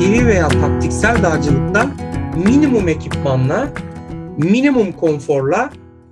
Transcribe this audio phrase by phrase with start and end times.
[0.00, 1.90] askeri veya taktiksel dağcılıkta
[2.44, 3.72] minimum ekipmanla,
[4.38, 5.70] minimum konforla,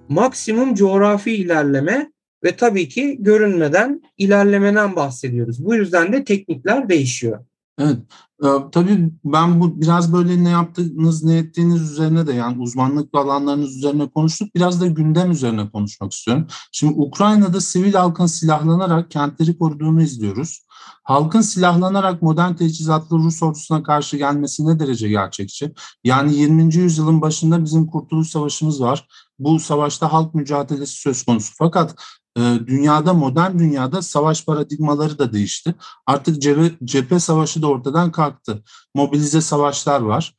[0.09, 2.13] maksimum coğrafi ilerleme
[2.45, 5.65] ve tabii ki görünmeden ilerlemeden bahsediyoruz.
[5.65, 7.45] Bu yüzden de teknikler değişiyor.
[7.79, 7.97] Evet.
[8.45, 13.77] Ee, tabii ben bu biraz böyle ne yaptığınız, ne ettiğiniz üzerine de yani uzmanlık alanlarınız
[13.77, 14.55] üzerine konuştuk.
[14.55, 16.47] Biraz da gündem üzerine konuşmak istiyorum.
[16.73, 20.68] Şimdi Ukrayna'da sivil halkın silahlanarak kentleri koruduğunu izliyoruz.
[21.05, 25.73] Halkın silahlanarak modern teçhizatlı Rus ordusuna karşı gelmesi ne derece gerçekçi?
[26.05, 26.75] Yani 20.
[26.75, 29.09] yüzyılın başında bizim Kurtuluş Savaşımız var.
[29.39, 31.53] Bu savaşta halk mücadelesi söz konusu.
[31.59, 31.95] Fakat
[32.39, 35.75] e, dünyada, modern dünyada savaş paradigmaları da değişti.
[36.07, 38.63] Artık cephe, cephe savaşı da ortadan kalktı.
[38.95, 40.35] Mobilize savaşlar var.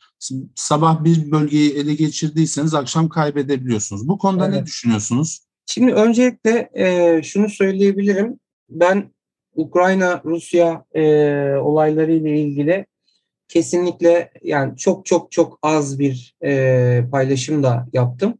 [0.56, 4.08] Sabah bir bölgeyi ele geçirdiyseniz akşam kaybedebiliyorsunuz.
[4.08, 4.60] Bu konuda evet.
[4.60, 5.40] ne düşünüyorsunuz?
[5.66, 8.40] Şimdi öncelikle e, şunu söyleyebilirim.
[8.70, 9.14] Ben
[9.60, 11.04] Ukrayna-Rusya e,
[11.56, 12.86] olayları ile ilgili
[13.48, 18.34] kesinlikle yani çok çok çok az bir e, paylaşım da yaptım.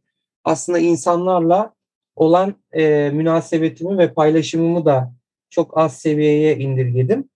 [0.44, 1.74] Aslında insanlarla
[2.16, 5.12] olan e, münasebetimi ve paylaşımımı da
[5.50, 7.28] çok az seviyeye indirgedim.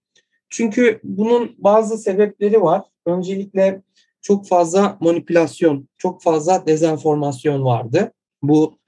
[0.50, 2.82] Çünkü bunun bazı sebepleri var.
[3.06, 3.82] Öncelikle
[4.22, 8.12] çok fazla manipülasyon, çok fazla dezenformasyon vardı.
[8.42, 8.78] Bu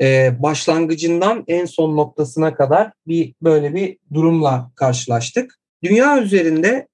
[0.00, 5.58] e, başlangıcından en son noktasına kadar bir böyle bir durumla karşılaştık.
[5.82, 6.88] Dünya üzerinde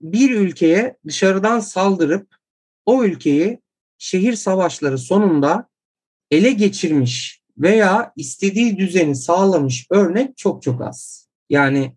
[0.00, 2.34] bir ülkeye dışarıdan saldırıp
[2.86, 3.58] o ülkeyi
[3.98, 5.68] şehir savaşları sonunda
[6.30, 11.28] ele geçirmiş veya istediği düzeni sağlamış örnek çok çok az.
[11.50, 11.92] Yani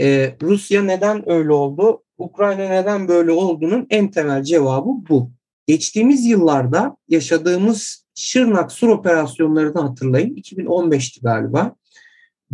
[0.00, 5.30] e, Rusya neden öyle oldu, Ukrayna neden böyle olduğunun en temel cevabı bu.
[5.66, 10.36] Geçtiğimiz yıllarda yaşadığımız Şırnak Sur operasyonlarını hatırlayın.
[10.36, 11.76] 2015'ti galiba.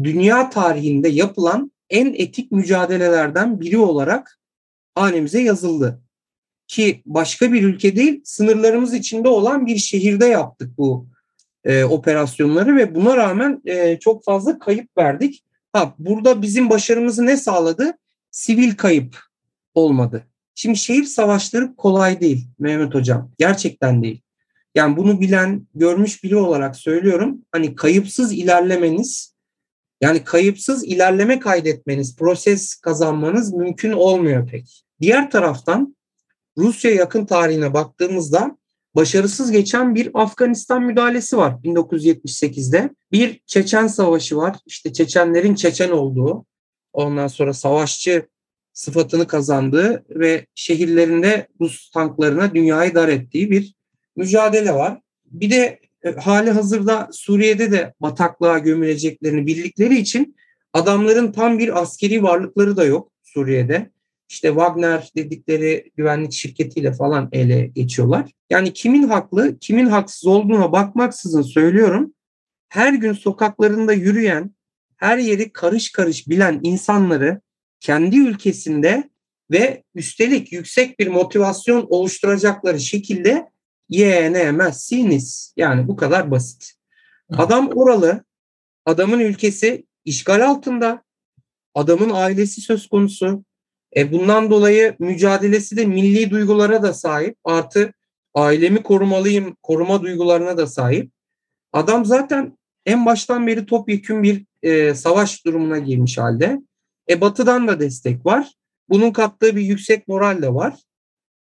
[0.02, 4.38] Dünya tarihinde yapılan en etik mücadelelerden biri olarak
[4.94, 6.02] hanemize yazıldı.
[6.66, 11.06] Ki başka bir ülke değil, sınırlarımız içinde olan bir şehirde yaptık bu
[11.64, 15.44] e, operasyonları ve buna rağmen e, çok fazla kayıp verdik.
[15.72, 17.98] Ha, burada bizim başarımızı ne sağladı?
[18.30, 19.16] Sivil kayıp
[19.74, 20.26] olmadı.
[20.54, 23.30] Şimdi şehir savaşları kolay değil Mehmet Hocam.
[23.38, 24.20] Gerçekten değil.
[24.74, 27.42] Yani bunu bilen, görmüş biri olarak söylüyorum.
[27.52, 29.34] Hani kayıpsız ilerlemeniz,
[30.00, 34.84] yani kayıpsız ilerleme kaydetmeniz, proses kazanmanız mümkün olmuyor pek.
[35.00, 35.96] Diğer taraftan
[36.58, 38.56] Rusya yakın tarihine baktığımızda
[38.94, 42.90] başarısız geçen bir Afganistan müdahalesi var 1978'de.
[43.12, 44.56] Bir Çeçen Savaşı var.
[44.66, 46.44] İşte Çeçenlerin Çeçen olduğu,
[46.92, 48.28] ondan sonra savaşçı
[48.72, 53.74] sıfatını kazandığı ve şehirlerinde Rus tanklarına dünyayı dar ettiği bir
[54.16, 55.00] mücadele var.
[55.26, 60.36] Bir de e, hali hazırda Suriye'de de bataklığa gömüleceklerini bildikleri için
[60.72, 63.90] adamların tam bir askeri varlıkları da yok Suriye'de.
[64.28, 68.30] İşte Wagner dedikleri güvenlik şirketiyle falan ele geçiyorlar.
[68.50, 72.14] Yani kimin haklı, kimin haksız olduğuna bakmaksızın söylüyorum.
[72.68, 74.54] Her gün sokaklarında yürüyen,
[74.96, 77.40] her yeri karış karış bilen insanları
[77.80, 79.10] kendi ülkesinde
[79.50, 83.51] ve üstelik yüksek bir motivasyon oluşturacakları şekilde
[83.92, 85.54] yenemezsiniz.
[85.56, 86.72] Yani bu kadar basit.
[87.38, 88.24] Adam oralı,
[88.86, 91.02] adamın ülkesi işgal altında,
[91.74, 93.44] adamın ailesi söz konusu.
[93.96, 97.36] E bundan dolayı mücadelesi de milli duygulara da sahip.
[97.44, 97.92] Artı
[98.34, 101.12] ailemi korumalıyım, koruma duygularına da sahip.
[101.72, 106.62] Adam zaten en baştan beri topyekün bir e, savaş durumuna girmiş halde.
[107.10, 108.52] E batıdan da destek var.
[108.88, 110.74] Bunun kattığı bir yüksek moral de var.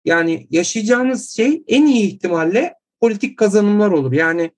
[0.05, 4.13] Yani yaşayacağınız şey en iyi ihtimalle politik kazanımlar olur.
[4.13, 4.51] Yani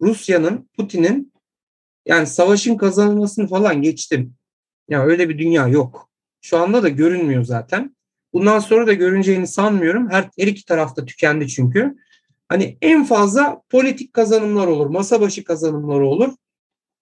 [0.00, 1.32] Rusya'nın, Putin'in
[2.06, 4.34] yani savaşın kazanılmasını falan geçtim.
[4.88, 6.10] Ya yani öyle bir dünya yok.
[6.40, 7.96] Şu anda da görünmüyor zaten.
[8.32, 10.10] Bundan sonra da görüneceğini sanmıyorum.
[10.10, 11.96] Her, her iki tarafta tükendi çünkü.
[12.48, 16.34] Hani en fazla politik kazanımlar olur, masa başı kazanımlar olur.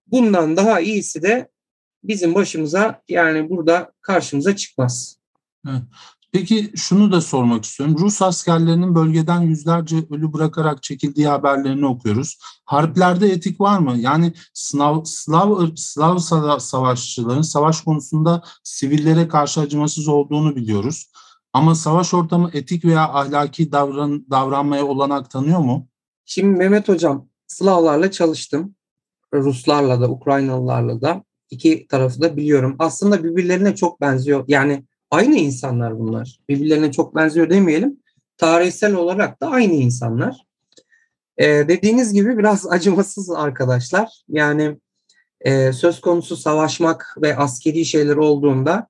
[0.07, 1.49] Bundan daha iyisi de
[2.05, 5.19] bizim başımıza yani burada karşımıza çıkmaz.
[6.32, 7.97] Peki şunu da sormak istiyorum.
[7.98, 12.38] Rus askerlerinin bölgeden yüzlerce ölü bırakarak çekildiği haberlerini okuyoruz.
[12.65, 13.97] Harplerde etik var mı?
[13.98, 16.18] Yani Slav, Slav, Slav
[16.59, 21.10] savaşçıların savaş konusunda sivillere karşı acımasız olduğunu biliyoruz.
[21.53, 25.88] Ama savaş ortamı etik veya ahlaki davran, davranmaya olanak tanıyor mu?
[26.24, 28.74] Şimdi Mehmet Hocam Slavlarla çalıştım.
[29.34, 32.77] Ruslarla da Ukraynalılarla da iki tarafı da biliyorum.
[32.78, 34.44] Aslında birbirlerine çok benziyor.
[34.48, 36.39] Yani aynı insanlar bunlar.
[36.48, 38.01] Birbirlerine çok benziyor demeyelim.
[38.36, 40.36] Tarihsel olarak da aynı insanlar.
[41.39, 44.22] Ee, dediğiniz gibi biraz acımasız arkadaşlar.
[44.28, 44.77] Yani
[45.41, 48.89] e, söz konusu savaşmak ve askeri şeyler olduğunda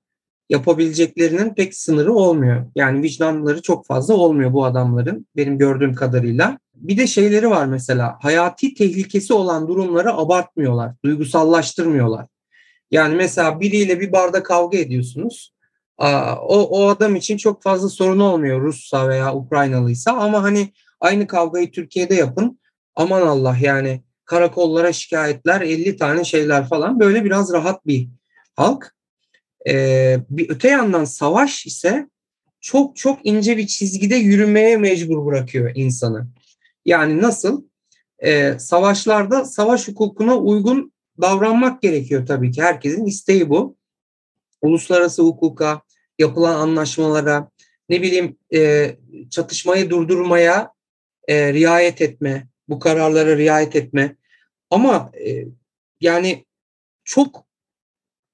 [0.51, 2.67] yapabileceklerinin pek sınırı olmuyor.
[2.75, 6.59] Yani vicdanları çok fazla olmuyor bu adamların benim gördüğüm kadarıyla.
[6.75, 12.27] Bir de şeyleri var mesela hayati tehlikesi olan durumları abartmıyorlar, duygusallaştırmıyorlar.
[12.91, 15.53] Yani mesela biriyle bir barda kavga ediyorsunuz.
[16.43, 21.71] O, o adam için çok fazla sorun olmuyor Russa veya Ukraynalıysa ama hani aynı kavgayı
[21.71, 22.61] Türkiye'de yapın.
[22.97, 28.09] Aman Allah yani karakollara şikayetler 50 tane şeyler falan böyle biraz rahat bir
[28.57, 28.95] halk.
[29.69, 32.09] Ee, bir öte yandan savaş ise
[32.61, 36.27] çok çok ince bir çizgide yürümeye mecbur bırakıyor insanı.
[36.85, 37.65] Yani nasıl?
[38.19, 42.63] Ee, savaşlarda savaş hukukuna uygun davranmak gerekiyor tabii ki.
[42.63, 43.77] Herkesin isteği bu.
[44.63, 45.83] Uluslararası hukuka,
[46.21, 47.51] yapılan anlaşmalara,
[47.89, 48.91] ne bileyim e,
[49.31, 50.73] çatışmayı durdurmaya
[51.29, 54.17] e, riayet etme, bu kararlara riayet etme.
[54.71, 55.45] Ama e,
[56.01, 56.45] yani
[57.05, 57.47] çok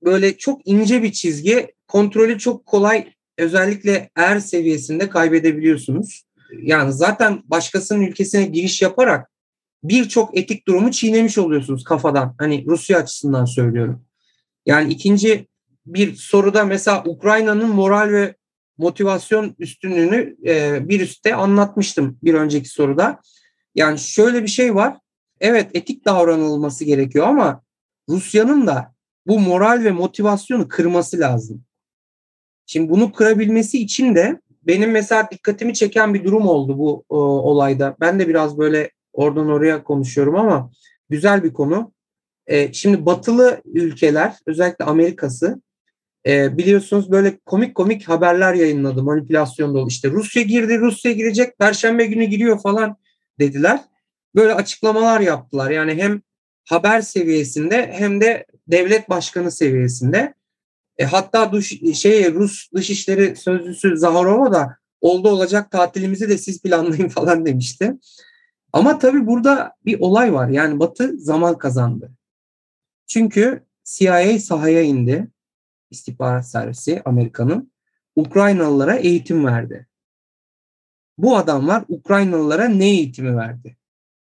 [0.05, 6.23] böyle çok ince bir çizgi, kontrolü çok kolay özellikle er seviyesinde kaybedebiliyorsunuz.
[6.63, 9.31] Yani zaten başkasının ülkesine giriş yaparak
[9.85, 12.35] birçok etik durumu çiğnemiş oluyorsunuz kafadan.
[12.39, 14.05] Hani Rusya açısından söylüyorum.
[14.67, 15.47] Yani ikinci
[15.87, 18.35] bir soruda mesela Ukrayna'nın moral ve
[18.79, 23.21] motivasyon üstünlüğünü e, bir üstte anlatmıştım bir önceki soruda.
[23.75, 24.99] Yani şöyle bir şey var.
[25.41, 27.63] Evet etik davranılması gerekiyor ama
[28.09, 28.95] Rusya'nın da
[29.27, 31.65] bu moral ve motivasyonu kırması lazım.
[32.67, 37.97] Şimdi bunu kırabilmesi için de benim mesela dikkatimi çeken bir durum oldu bu o, olayda.
[38.01, 40.71] Ben de biraz böyle oradan oraya konuşuyorum ama
[41.09, 41.93] güzel bir konu.
[42.47, 45.63] E, şimdi batılı ülkeler özellikle Amerika'sı
[46.27, 49.89] e, biliyorsunuz böyle komik komik haberler yayınladı manipülasyon dolu.
[49.89, 52.97] İşte Rusya girdi, Rusya girecek, Perşembe günü giriyor falan
[53.39, 53.81] dediler.
[54.35, 55.71] Böyle açıklamalar yaptılar.
[55.71, 56.23] Yani hem
[56.65, 60.35] haber seviyesinde hem de devlet başkanı seviyesinde.
[60.99, 67.09] E, hatta duş, şey Rus Dışişleri Sözcüsü Zaharova da oldu olacak tatilimizi de siz planlayın
[67.19, 67.95] falan demişti.
[68.73, 70.49] Ama tabii burada bir olay var.
[70.49, 72.11] Yani Batı zaman kazandı.
[73.07, 75.29] Çünkü CIA sahaya indi.
[75.91, 77.73] İstihbarat Servisi Amerika'nın
[78.17, 79.87] Ukraynalılara eğitim verdi.
[81.19, 83.77] Bu adamlar Ukraynalılara ne eğitimi verdi?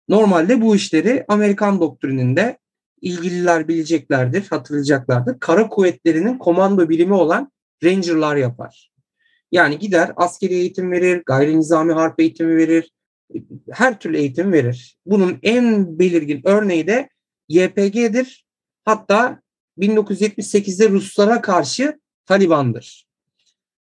[0.09, 2.59] Normalde bu işleri Amerikan doktrininde
[3.01, 5.41] ilgililer bileceklerdir, hatırlayacaklardır.
[5.41, 7.53] Kara kuvvetlerinin komando birimi olan
[7.85, 8.93] Ranger'lar yapar.
[9.53, 12.93] Yani gider askeri eğitim verir, gayri nizami harp eğitimi verir,
[13.71, 14.99] her türlü eğitim verir.
[15.07, 17.09] Bunun en belirgin örneği de
[17.49, 18.47] YPG'dir.
[18.85, 19.43] Hatta
[19.79, 23.09] 1978'de Ruslara karşı Taliban'dır.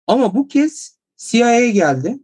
[0.07, 2.19] Ama bu kez CIA geldi.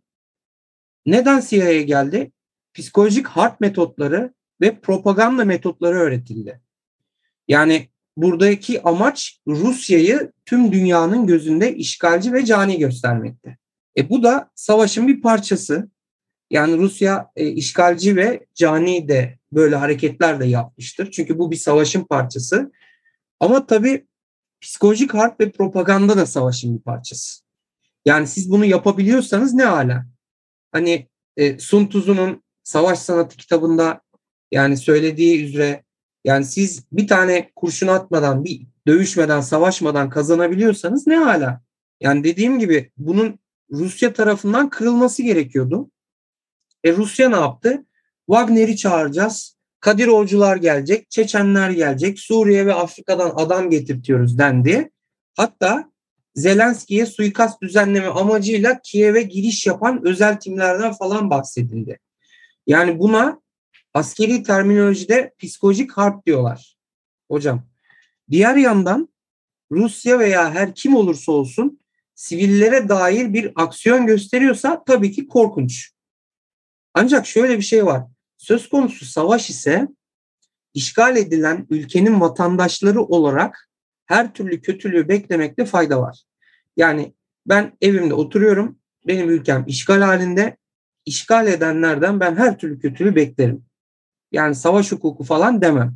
[1.05, 2.31] Neden CIA geldi?
[2.73, 6.61] Psikolojik harp metotları ve propaganda metotları öğretildi.
[7.47, 13.57] Yani buradaki amaç Rusya'yı tüm dünyanın gözünde işgalci ve cani göstermekte.
[13.97, 15.89] E bu da savaşın bir parçası.
[16.49, 21.11] Yani Rusya e, işgalci ve cani de böyle hareketler de yapmıştır.
[21.11, 22.71] Çünkü bu bir savaşın parçası.
[23.39, 24.07] Ama tabii
[24.61, 27.41] psikolojik harp ve propaganda da savaşın bir parçası.
[28.05, 30.05] Yani siz bunu yapabiliyorsanız ne hala?
[30.71, 31.07] Hani
[31.37, 34.01] e, Sun Tzu'nun Savaş Sanatı kitabında
[34.51, 35.83] yani söylediği üzere
[36.25, 41.61] yani siz bir tane kurşun atmadan, bir dövüşmeden, savaşmadan kazanabiliyorsanız ne hala?
[42.01, 43.39] Yani dediğim gibi bunun
[43.71, 45.91] Rusya tarafından kırılması gerekiyordu.
[46.83, 47.85] E Rusya ne yaptı?
[48.25, 49.56] Wagner'i çağıracağız.
[49.79, 54.91] Kadirovcular gelecek, Çeçenler gelecek, Suriye ve Afrika'dan adam getirtiyoruz dendi.
[55.35, 55.91] Hatta
[56.35, 61.99] Zelenski'ye suikast düzenleme amacıyla Kiev'e giriş yapan özel timlerden falan bahsedildi.
[62.67, 63.41] Yani buna
[63.93, 66.77] askeri terminolojide psikolojik harp diyorlar
[67.31, 67.67] hocam.
[68.31, 69.09] Diğer yandan
[69.71, 71.79] Rusya veya her kim olursa olsun
[72.15, 75.91] sivillere dair bir aksiyon gösteriyorsa tabii ki korkunç.
[76.93, 78.03] Ancak şöyle bir şey var.
[78.47, 79.87] Söz konusu savaş ise
[80.73, 83.69] işgal edilen ülkenin vatandaşları olarak
[84.05, 86.23] her türlü kötülüğü beklemekte fayda var.
[86.77, 87.13] Yani
[87.45, 90.57] ben evimde oturuyorum, benim ülkem işgal halinde,
[91.05, 93.65] işgal edenlerden ben her türlü kötülüğü beklerim.
[94.31, 95.95] Yani savaş hukuku falan demem.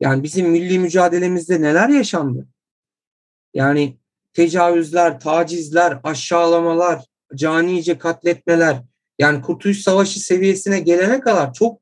[0.00, 2.46] Yani bizim milli mücadelemizde neler yaşandı?
[3.54, 3.98] Yani
[4.32, 8.82] tecavüzler, tacizler, aşağılamalar, canice katletmeler,
[9.18, 11.80] yani Kurtuluş Savaşı seviyesine gelene kadar çok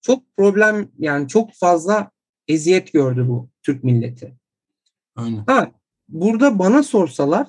[0.00, 2.10] çok problem yani çok fazla
[2.48, 4.34] eziyet gördü bu Türk milleti.
[5.16, 5.44] Aynen.
[5.46, 5.72] Ha,
[6.08, 7.48] burada bana sorsalar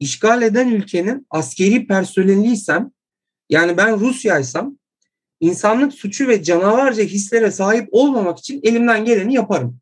[0.00, 2.90] işgal eden ülkenin askeri personeliysem
[3.50, 4.78] yani ben Rusya'ysam
[5.40, 9.78] insanlık suçu ve canavarca hislere sahip olmamak için elimden geleni yaparım.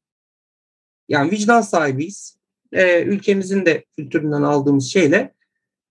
[1.09, 2.37] Yani vicdan sahibiyiz.
[2.73, 5.34] e, ülkemizin de kültüründen aldığımız şeyle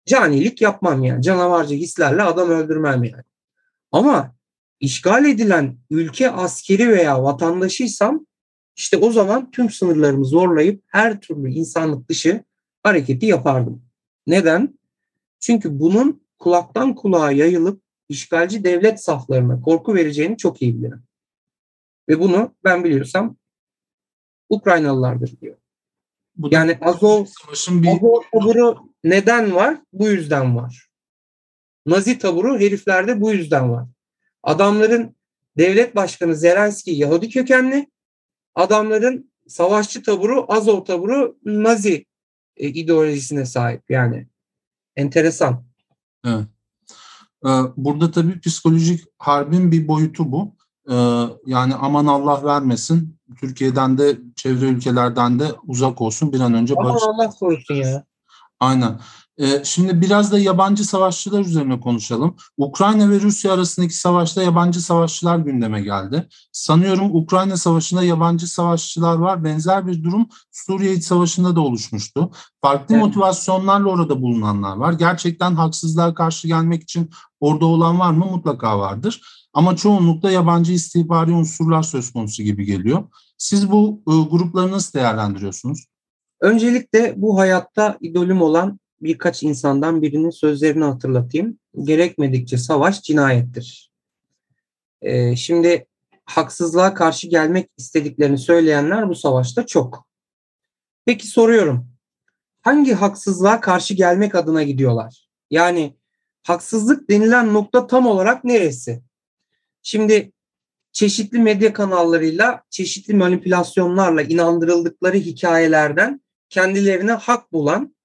[0.05, 1.23] canilik yapmam yani.
[1.23, 3.23] Canavarca hislerle adam öldürmem yani.
[3.91, 4.35] Ama
[4.79, 8.25] işgal edilen ülke askeri veya vatandaşıysam
[8.75, 12.43] işte o zaman tüm sınırlarımı zorlayıp her türlü insanlık dışı
[12.83, 13.83] hareketi yapardım.
[14.27, 14.79] Neden?
[15.39, 21.03] Çünkü bunun kulaktan kulağa yayılıp işgalci devlet saflarına korku vereceğini çok iyi bilirim.
[22.09, 23.35] Ve bunu ben biliyorsam
[24.49, 25.57] Ukraynalılardır diyor.
[26.35, 27.25] Bu yani Azov,
[27.69, 27.87] bir...
[27.87, 29.81] Azov taburu neden var?
[29.93, 30.89] Bu yüzden var.
[31.85, 33.87] Nazi taburu heriflerde bu yüzden var.
[34.43, 35.15] Adamların
[35.57, 37.91] devlet başkanı Zelenski Yahudi kökenli.
[38.55, 42.05] Adamların savaşçı taburu, Azov taburu Nazi
[42.57, 44.27] e, ideolojisine sahip yani.
[44.95, 45.65] Enteresan.
[46.25, 46.45] Evet.
[47.45, 50.55] Ee, burada tabii psikolojik harbin bir boyutu bu.
[50.89, 50.93] Ee,
[51.45, 57.03] yani aman Allah vermesin Türkiye'den de çevre ülkelerden de uzak olsun bir an önce barış.
[57.03, 58.05] Aman Allah korusun ya.
[58.63, 58.99] Aynen.
[59.37, 62.35] Ee, şimdi biraz da yabancı savaşçılar üzerine konuşalım.
[62.57, 66.27] Ukrayna ve Rusya arasındaki savaşta yabancı savaşçılar gündeme geldi.
[66.51, 69.43] Sanıyorum Ukrayna Savaşı'nda yabancı savaşçılar var.
[69.43, 72.31] Benzer bir durum Suriye İç Savaşı'nda da oluşmuştu.
[72.61, 73.05] Farklı evet.
[73.05, 74.93] motivasyonlarla orada bulunanlar var.
[74.93, 78.25] Gerçekten haksızlığa karşı gelmek için orada olan var mı?
[78.25, 79.21] Mutlaka vardır.
[79.53, 83.03] Ama çoğunlukla yabancı istihbari unsurlar söz konusu gibi geliyor.
[83.37, 85.92] Siz bu e, grupları nasıl değerlendiriyorsunuz?
[86.41, 91.59] Öncelikle bu hayatta idolüm olan birkaç insandan birinin sözlerini hatırlatayım.
[91.83, 93.91] Gerekmedikçe savaş cinayettir.
[95.01, 95.85] Ee, şimdi
[96.25, 100.07] haksızlığa karşı gelmek istediklerini söyleyenler bu savaşta çok.
[101.05, 101.87] Peki soruyorum.
[102.61, 105.27] Hangi haksızlığa karşı gelmek adına gidiyorlar?
[105.51, 105.97] Yani
[106.43, 109.03] haksızlık denilen nokta tam olarak neresi?
[109.81, 110.31] Şimdi
[110.91, 116.22] çeşitli medya kanallarıyla, çeşitli manipülasyonlarla inandırıldıkları hikayelerden
[116.53, 117.95] kendilerine hak bulan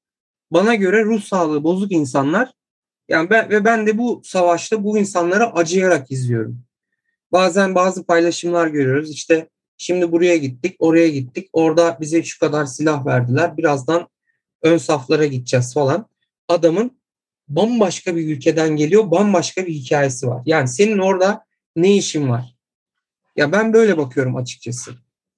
[0.50, 2.52] bana göre ruh sağlığı bozuk insanlar
[3.08, 6.64] yani ben ve ben de bu savaşta bu insanları acıyarak izliyorum.
[7.32, 9.10] Bazen bazı paylaşımlar görüyoruz.
[9.10, 11.48] İşte şimdi buraya gittik, oraya gittik.
[11.52, 13.56] Orada bize şu kadar silah verdiler.
[13.56, 14.08] Birazdan
[14.62, 16.06] ön saflara gideceğiz falan.
[16.48, 16.98] Adamın
[17.48, 20.42] bambaşka bir ülkeden geliyor, bambaşka bir hikayesi var.
[20.46, 21.44] Yani senin orada
[21.76, 22.56] ne işin var?
[23.36, 24.94] Ya ben böyle bakıyorum açıkçası.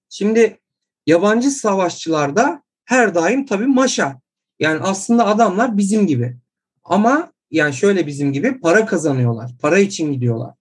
[0.09, 0.59] Şimdi
[1.07, 4.21] yabancı savaşçılarda her daim tabii maşa.
[4.59, 6.37] Yani aslında adamlar bizim gibi.
[6.85, 9.51] Ama yani şöyle bizim gibi para kazanıyorlar.
[9.61, 10.55] Para için gidiyorlar.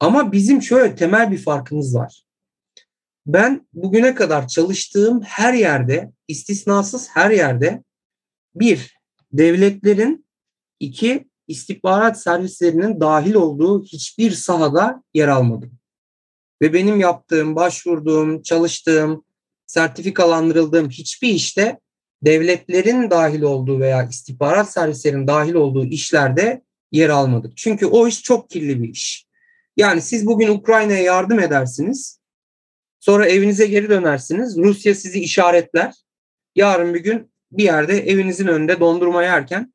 [0.00, 2.24] Ama bizim şöyle temel bir farkımız var.
[3.26, 7.82] Ben bugüne kadar çalıştığım her yerde, istisnasız her yerde
[8.54, 8.98] bir,
[9.32, 10.26] devletlerin
[10.80, 15.72] iki, istihbarat servislerinin dahil olduğu hiçbir sahada yer almadım.
[16.62, 19.24] Ve benim yaptığım, başvurduğum, çalıştığım,
[19.72, 21.80] sertifikalandırıldığım hiçbir işte
[22.22, 26.62] devletlerin dahil olduğu veya istihbarat servislerinin dahil olduğu işlerde
[26.92, 27.56] yer almadık.
[27.56, 29.26] Çünkü o iş çok kirli bir iş.
[29.76, 32.20] Yani siz bugün Ukrayna'ya yardım edersiniz.
[33.00, 34.58] Sonra evinize geri dönersiniz.
[34.58, 35.94] Rusya sizi işaretler.
[36.56, 39.74] Yarın bir gün bir yerde evinizin önünde dondurma yerken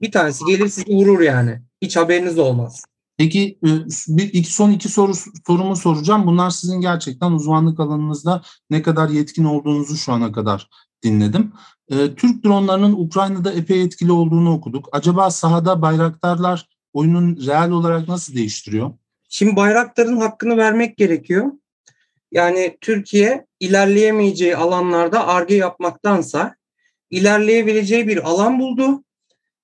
[0.00, 1.60] bir tanesi gelir sizi vurur yani.
[1.82, 2.84] Hiç haberiniz olmaz.
[3.22, 3.68] Peki e,
[4.08, 5.12] bir iki son iki soru
[5.46, 6.26] sorumu soracağım.
[6.26, 10.68] Bunlar sizin gerçekten uzmanlık alanınızda ne kadar yetkin olduğunuzu şu ana kadar
[11.02, 11.52] dinledim.
[11.90, 14.88] E, Türk dronlarının Ukrayna'da epey etkili olduğunu okuduk.
[14.92, 18.92] Acaba sahada bayraktarlar oyunun reel olarak nasıl değiştiriyor?
[19.28, 21.52] Şimdi bayraktarın hakkını vermek gerekiyor.
[22.32, 26.56] Yani Türkiye ilerleyemeyeceği alanlarda arge yapmaktansa
[27.10, 29.04] ilerleyebileceği bir alan buldu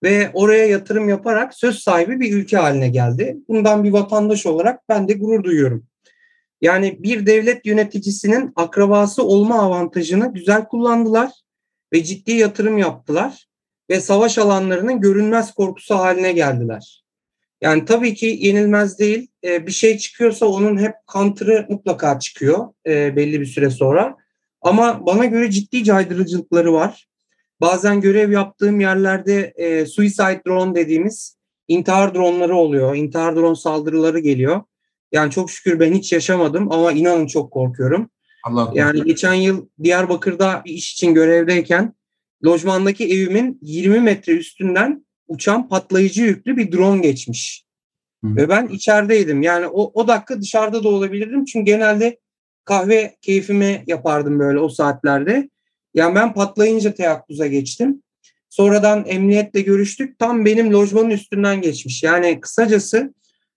[0.03, 3.37] ve oraya yatırım yaparak söz sahibi bir ülke haline geldi.
[3.49, 5.87] Bundan bir vatandaş olarak ben de gurur duyuyorum.
[6.61, 11.31] Yani bir devlet yöneticisinin akrabası olma avantajını güzel kullandılar
[11.93, 13.49] ve ciddi yatırım yaptılar
[13.91, 17.05] ve savaş alanlarının görünmez korkusu haline geldiler.
[17.61, 19.29] Yani tabii ki yenilmez değil.
[19.45, 24.17] E, bir şey çıkıyorsa onun hep counter'ı mutlaka çıkıyor e, belli bir süre sonra.
[24.61, 27.08] Ama bana göre ciddi caydırıcılıkları var.
[27.61, 31.39] Bazen görev yaptığım yerlerde e, suicide drone dediğimiz
[31.69, 32.97] intihar dronları oluyor.
[32.97, 34.63] İntihar drone saldırıları geliyor.
[35.13, 38.11] Yani çok şükür ben hiç yaşamadım ama inanın çok korkuyorum.
[38.45, 41.95] Allah yani geçen yıl Diyarbakır'da bir iş için görevdeyken
[42.47, 47.65] lojmandaki evimin 20 metre üstünden uçan patlayıcı yüklü bir drone geçmiş.
[48.25, 48.37] Hı.
[48.37, 49.43] Ve ben içerideydim.
[49.43, 51.45] Yani o, o dakika dışarıda da olabilirdim.
[51.45, 52.19] Çünkü genelde
[52.65, 55.51] kahve keyfimi yapardım böyle o saatlerde.
[55.95, 58.03] Yani ben patlayınca teyakkuza geçtim.
[58.49, 60.19] Sonradan emniyetle görüştük.
[60.19, 62.03] Tam benim lojmanın üstünden geçmiş.
[62.03, 63.15] Yani kısacası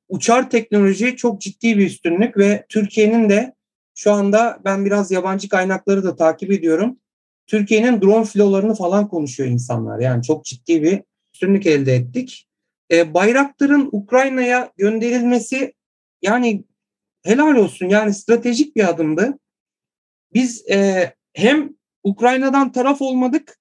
[0.09, 3.55] uçar teknoloji çok ciddi bir üstünlük ve Türkiye'nin de
[3.95, 6.97] şu anda ben biraz yabancı kaynakları da takip ediyorum.
[7.47, 9.99] Türkiye'nin drone filolarını falan konuşuyor insanlar.
[9.99, 11.01] Yani çok ciddi bir
[11.33, 12.47] üstünlük elde ettik.
[12.91, 15.73] E, Bayraktar'ın Ukrayna'ya gönderilmesi
[16.21, 16.63] yani
[17.23, 19.39] helal olsun yani stratejik bir adımdı.
[20.33, 21.69] Biz e, hem
[22.03, 23.59] Ukrayna'dan taraf olmadık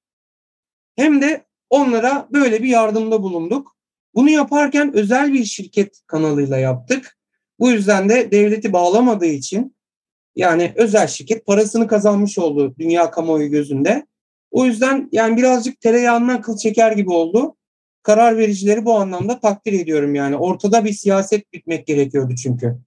[0.97, 3.77] hem de onlara böyle bir yardımda bulunduk.
[4.15, 7.19] Bunu yaparken özel bir şirket kanalıyla yaptık.
[7.59, 9.77] Bu yüzden de devleti bağlamadığı için
[10.37, 14.07] yani özel şirket parasını kazanmış oldu dünya kamuoyu gözünde.
[14.51, 17.57] O yüzden yani birazcık tereyağından kıl çeker gibi oldu.
[18.03, 20.37] Karar vericileri bu anlamda takdir ediyorum yani.
[20.37, 22.79] Ortada bir siyaset bitmek gerekiyordu çünkü.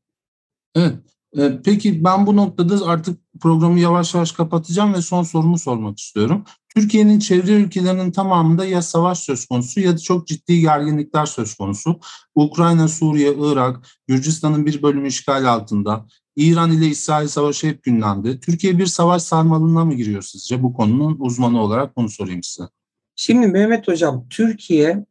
[0.75, 0.93] Evet.
[1.37, 6.43] E, peki ben bu noktada artık programı yavaş yavaş kapatacağım ve son sorumu sormak istiyorum.
[6.75, 11.99] Türkiye'nin çevre ülkelerinin tamamında ya savaş söz konusu ya da çok ciddi gerginlikler söz konusu.
[12.35, 16.05] Ukrayna, Suriye, Irak, Gürcistan'ın bir bölümü işgal altında.
[16.35, 18.39] İran ile İsrail savaşı hep gündemde.
[18.39, 20.63] Türkiye bir savaş sarmalına mı giriyor sizce?
[20.63, 22.69] Bu konunun uzmanı olarak bunu sorayım size.
[23.15, 25.05] Şimdi Mehmet Hocam, Türkiye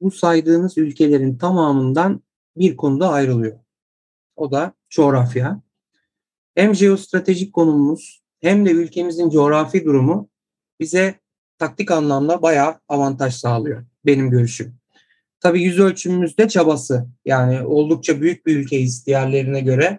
[0.00, 2.22] bu saydığınız ülkelerin tamamından
[2.56, 3.58] bir konuda ayrılıyor.
[4.36, 5.63] O da coğrafya.
[6.54, 10.28] Hem jeostratejik konumumuz hem de ülkemizin coğrafi durumu
[10.80, 11.14] bize
[11.58, 14.74] taktik anlamda bayağı avantaj sağlıyor benim görüşüm.
[15.40, 19.98] Tabii yüz ölçümümüzde çabası yani oldukça büyük bir ülkeyiz diğerlerine göre.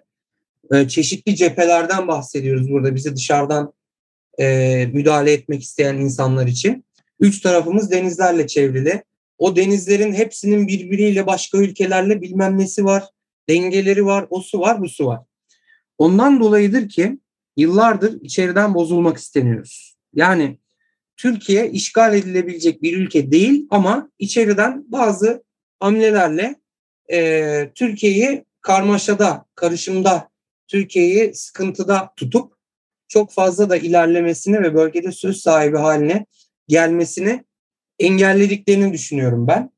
[0.72, 3.72] Ee, çeşitli cephelerden bahsediyoruz burada bize dışarıdan
[4.40, 6.84] e, müdahale etmek isteyen insanlar için.
[7.20, 9.04] Üç tarafımız denizlerle çevrili.
[9.38, 13.04] O denizlerin hepsinin birbiriyle başka ülkelerle bilmem nesi var,
[13.48, 15.20] dengeleri var, o su var, bu su var.
[15.98, 17.18] Ondan dolayıdır ki
[17.56, 19.96] yıllardır içeriden bozulmak isteniyoruz.
[20.14, 20.58] Yani
[21.16, 25.44] Türkiye işgal edilebilecek bir ülke değil ama içeriden bazı
[25.80, 26.56] hamlelerle
[27.12, 30.28] e, Türkiye'yi karmaşada, karışımda,
[30.68, 32.52] Türkiye'yi sıkıntıda tutup
[33.08, 36.26] çok fazla da ilerlemesini ve bölgede söz sahibi haline
[36.68, 37.44] gelmesini
[37.98, 39.70] engellediklerini düşünüyorum ben.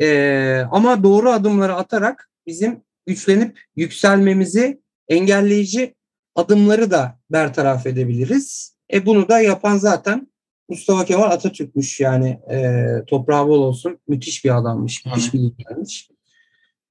[0.00, 5.94] E, ama doğru adımları atarak bizim güçlenip yükselmemizi engelleyici
[6.34, 8.76] adımları da bertaraf edebiliriz.
[8.92, 10.28] E bunu da yapan zaten
[10.68, 13.98] Mustafa Kemal Atatürk'müş yani e, toprağı bol olsun.
[14.08, 16.08] Müthiş bir adammış, müthiş bir lidermiş.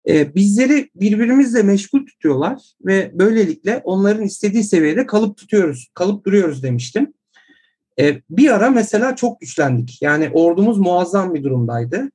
[0.07, 7.13] E, bizleri birbirimizle meşgul tutuyorlar ve böylelikle onların istediği seviyede kalıp tutuyoruz, kalıp duruyoruz demiştim.
[7.99, 10.01] E, bir ara mesela çok güçlendik.
[10.01, 12.11] Yani ordumuz muazzam bir durumdaydı.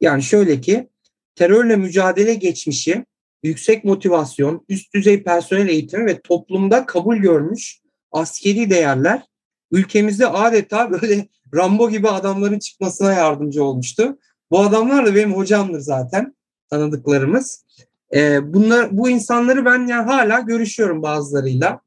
[0.00, 0.88] Yani şöyle ki
[1.34, 3.04] terörle mücadele geçmişi,
[3.44, 7.80] yüksek motivasyon, üst düzey personel eğitimi ve toplumda kabul görmüş
[8.12, 9.22] askeri değerler
[9.72, 14.18] ülkemizde adeta böyle Rambo gibi adamların çıkmasına yardımcı olmuştu.
[14.50, 16.34] Bu adamlar da benim hocamdır zaten
[16.70, 17.64] tanıdıklarımız.
[18.14, 21.80] Ee, bunlar bu insanları ben yani hala görüşüyorum bazılarıyla.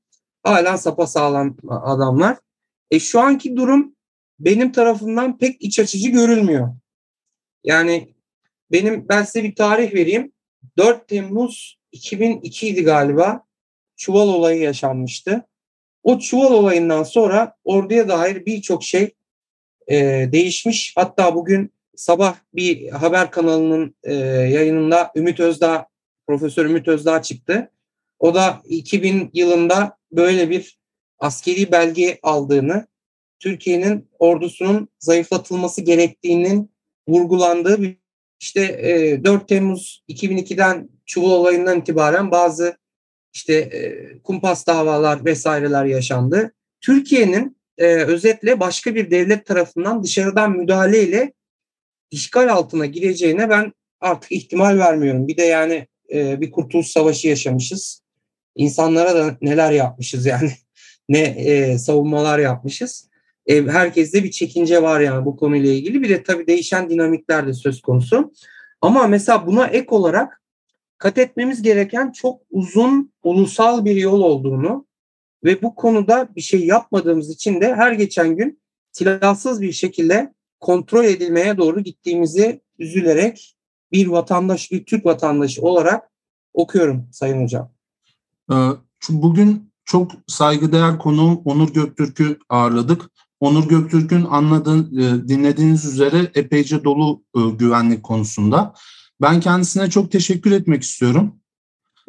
[0.43, 2.38] Hala sapasağlam adamlar.
[2.91, 3.96] E şu anki durum
[4.39, 6.70] benim tarafından pek iç açıcı görülmüyor.
[7.63, 8.15] Yani
[8.72, 10.32] benim ben size bir tarih vereyim.
[10.78, 13.43] 4 Temmuz 2002 idi galiba.
[13.96, 15.48] Çuval olayı yaşanmıştı.
[16.04, 19.15] O çuval olayından sonra orduya dair birçok şey
[19.88, 19.96] e,
[20.32, 20.93] değişmiş.
[20.96, 25.88] Hatta bugün sabah bir haber kanalının e, yayınında Ümit Özdağ,
[26.28, 27.72] Profesör Ümit Özdağ çıktı.
[28.20, 30.80] O da 2000 yılında böyle bir
[31.20, 32.88] askeri belge aldığını,
[33.39, 36.72] Türkiye'nin ordusunun zayıflatılması gerektiğinin
[37.08, 37.98] vurgulandığı bir
[38.39, 42.78] işte e, 4 Temmuz 2002'den Çuval olayından itibaren bazı
[43.34, 46.54] işte e, kumpas davalar vesaireler yaşandı.
[46.82, 51.34] Türkiye'nin e, özetle başka bir devlet tarafından dışarıdan müdahaleyle
[52.12, 55.28] işgal altına gireceğine ben artık ihtimal vermiyorum.
[55.28, 58.02] Bir de yani e, bir kurtuluş savaşı yaşamışız.
[58.56, 60.52] İnsanlara da neler yapmışız yani
[61.10, 63.07] ne e, savunmalar yapmışız.
[63.48, 66.02] E, herkeste bir çekince var yani bu konuyla ilgili.
[66.02, 68.34] Bir de tabii değişen dinamikler de söz konusu.
[68.82, 70.42] Ama mesela buna ek olarak
[70.98, 74.88] kat etmemiz gereken çok uzun ulusal bir yol olduğunu
[75.44, 81.06] ve bu konuda bir şey yapmadığımız için de her geçen gün silahsız bir şekilde kontrol
[81.06, 83.58] edilmeye doğru gittiğimizi üzülerek
[83.92, 86.12] bir vatandaş, bir Türk vatandaşı olarak
[86.54, 87.72] okuyorum Sayın Hocam.
[88.52, 88.56] Ee,
[89.10, 93.02] bugün çok saygıdeğer konuğum Onur Göktürk'ü ağırladık.
[93.39, 98.73] Onur Göktürk'ün anladığın, e, dinlediğiniz üzere epeyce dolu e, güvenlik konusunda.
[99.21, 101.39] Ben kendisine çok teşekkür etmek istiyorum.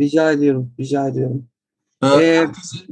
[0.01, 1.49] Rica ediyorum, rica ediyorum.
[2.03, 2.47] Ee, ee,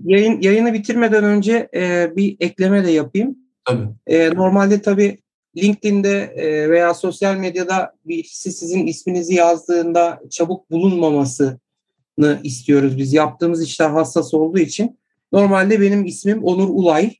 [0.04, 3.38] yayın, yayını bitirmeden önce e, bir ekleme de yapayım.
[3.64, 3.88] Tabii.
[4.06, 5.18] E, normalde tabii
[5.56, 13.12] LinkedIn'de e, veya sosyal medyada birisi sizin isminizi yazdığında çabuk bulunmamasını istiyoruz biz.
[13.12, 14.98] Yaptığımız işler hassas olduğu için.
[15.32, 17.14] Normalde benim ismim Onur Ulay.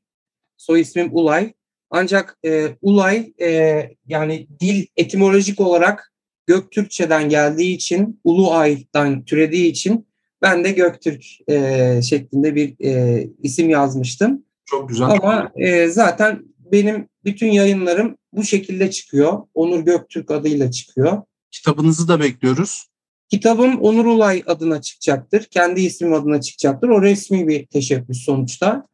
[0.57, 1.53] Soy ismim Ulay.
[1.91, 6.13] Ancak e, Ulay e, yani dil etimolojik olarak
[6.47, 10.07] Göktürkçeden geldiği için, Uluay'dan türediği için
[10.43, 14.45] ben de Göktürk e, şeklinde bir e, isim yazmıştım.
[14.65, 15.07] Çok güzel.
[15.07, 16.43] Ama e, zaten
[16.73, 19.43] benim bütün yayınlarım bu şekilde çıkıyor.
[19.55, 21.23] Onur Göktürk adıyla çıkıyor.
[21.51, 22.87] Kitabınızı da bekliyoruz.
[23.29, 25.45] Kitabım Onur Ulay adına çıkacaktır.
[25.45, 26.89] Kendi ismim adına çıkacaktır.
[26.89, 28.87] O resmi bir teşebbüs sonuçta.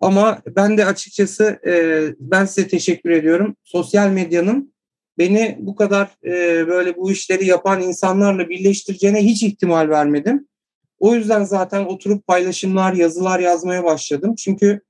[0.00, 3.56] Ama ben de açıkçası e, ben size teşekkür ediyorum.
[3.64, 4.74] Sosyal medyanın
[5.18, 10.48] beni bu kadar e, böyle bu işleri yapan insanlarla birleştireceğine hiç ihtimal vermedim.
[10.98, 14.34] O yüzden zaten oturup paylaşımlar, yazılar yazmaya başladım.
[14.34, 14.80] Çünkü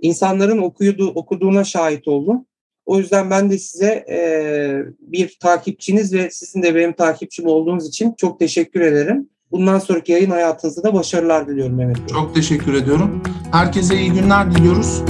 [0.00, 2.46] insanların okuyudu, okuduğuna şahit oldum.
[2.86, 4.18] O yüzden ben de size e,
[5.00, 9.30] bir takipçiniz ve sizin de benim takipçim olduğunuz için çok teşekkür ederim.
[9.52, 12.06] Bundan sonraki yayın hayatınızda da başarılar diliyorum Mehmet Bey.
[12.06, 13.22] Çok teşekkür ediyorum.
[13.52, 15.02] Herkese iyi günler diliyoruz.